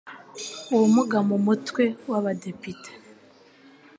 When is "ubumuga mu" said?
0.73-1.37